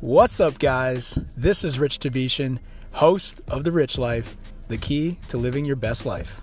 [0.00, 1.18] What's up, guys?
[1.36, 2.58] This is Rich Tavetian,
[2.92, 4.34] host of The Rich Life,
[4.66, 6.40] the key to living your best life.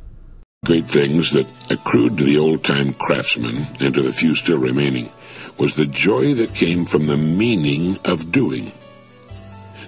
[0.64, 5.10] Great things that accrued to the old time craftsmen and to the few still remaining
[5.58, 8.72] was the joy that came from the meaning of doing.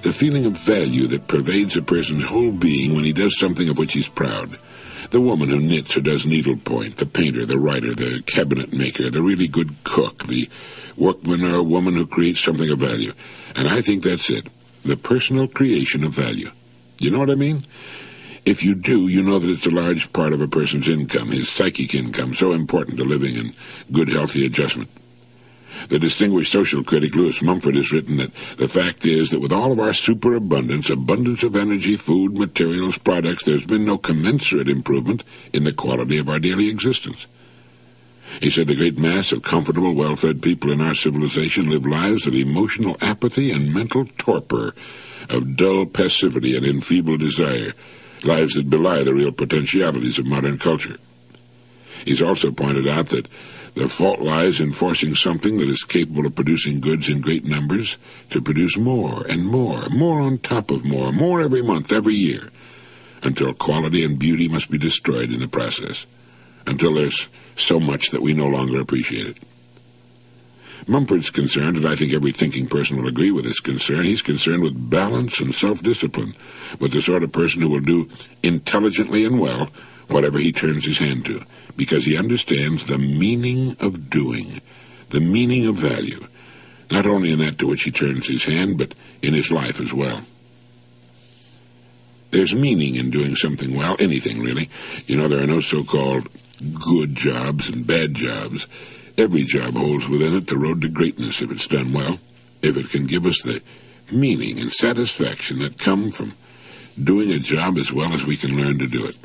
[0.02, 3.78] The feeling of value that pervades a person's whole being when he does something of
[3.78, 4.58] which he's proud.
[5.12, 9.22] The woman who knits or does needlepoint, the painter, the writer, the cabinet maker, the
[9.22, 10.50] really good cook, the
[10.98, 13.14] workman or woman who creates something of value.
[13.56, 14.48] And I think that's it.
[14.84, 16.52] The personal creation of value.
[17.00, 17.66] You know what I mean?
[18.46, 21.50] If you do, you know that it's a large part of a person's income, his
[21.50, 23.54] psychic income, so important to living and
[23.92, 24.90] good, healthy adjustment.
[25.88, 29.72] The distinguished social critic Lewis Mumford has written that the fact is that with all
[29.72, 35.64] of our superabundance, abundance of energy, food, materials, products, there's been no commensurate improvement in
[35.64, 37.26] the quality of our daily existence.
[38.42, 42.36] He said the great mass of comfortable, well-fed people in our civilization live lives of
[42.36, 44.76] emotional apathy and mental torpor,
[45.30, 47.74] of dull passivity and enfeebled desire,
[48.24, 50.98] lives that belie the real potentialities of modern culture.
[52.06, 53.28] He's also pointed out that
[53.76, 57.98] the fault lies in forcing something that is capable of producing goods in great numbers
[58.32, 62.50] to produce more and more, more on top of more, more every month, every year,
[63.24, 66.06] until quality and beauty must be destroyed in the process
[66.66, 69.38] until there's so much that we no longer appreciate it.
[70.88, 74.64] Mumford's concerned, and I think every thinking person will agree with his concern, he's concerned
[74.64, 76.34] with balance and self-discipline,
[76.80, 78.10] with the sort of person who will do
[78.42, 79.70] intelligently and well
[80.10, 81.44] whatever he turns his hand to,
[81.78, 84.62] because he understands the meaning of doing,
[85.10, 86.26] the meaning of value,
[86.92, 89.94] not only in that to which he turns his hand, but in his life as
[89.94, 90.22] well.
[92.32, 94.70] There's meaning in doing something well, anything really.
[95.08, 96.28] You know, there are no so-called
[96.74, 98.68] good jobs and bad jobs.
[99.18, 102.20] Every job holds within it the road to greatness if it's done well,
[102.62, 103.62] if it can give us the
[104.12, 106.34] meaning and satisfaction that come from
[107.02, 109.16] doing a job as well as we can learn to do it.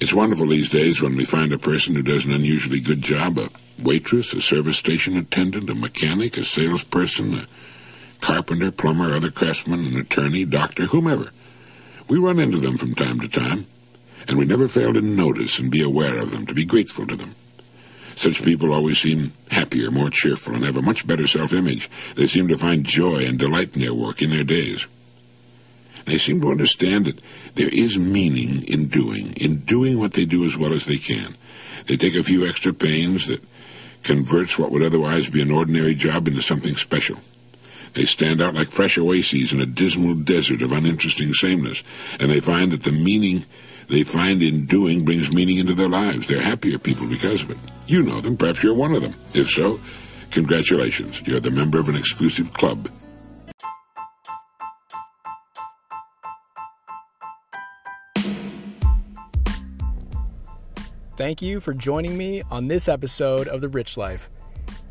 [0.00, 3.36] It's wonderful these days when we find a person who does an unusually good job,
[3.36, 7.46] a waitress, a service station attendant, a mechanic, a salesperson, a
[8.20, 11.30] carpenter, plumber, other craftsman, an attorney, doctor, whomever.
[12.08, 13.66] We run into them from time to time
[14.26, 17.16] and we never fail to notice and be aware of them, to be grateful to
[17.16, 17.34] them.
[18.16, 21.90] Such people always seem happier, more cheerful, and have a much better self-image.
[22.16, 24.86] They seem to find joy and delight in their work, in their days.
[26.10, 27.22] They seem to understand that
[27.54, 31.36] there is meaning in doing, in doing what they do as well as they can.
[31.86, 33.40] They take a few extra pains that
[34.02, 37.16] converts what would otherwise be an ordinary job into something special.
[37.94, 41.80] They stand out like fresh oases in a dismal desert of uninteresting sameness,
[42.18, 43.44] and they find that the meaning
[43.86, 46.26] they find in doing brings meaning into their lives.
[46.26, 47.58] They're happier people because of it.
[47.86, 48.36] You know them.
[48.36, 49.14] Perhaps you're one of them.
[49.32, 49.78] If so,
[50.32, 51.22] congratulations.
[51.24, 52.88] You're the member of an exclusive club.
[61.20, 64.30] Thank you for joining me on this episode of The Rich Life.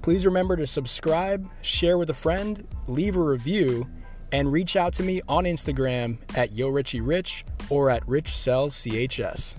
[0.04, 3.90] Please remember to subscribe, share with a friend, leave a review,
[4.32, 7.42] and reach out to me on Instagram at YoRichieRich
[7.72, 9.56] or at RichCellsCHS.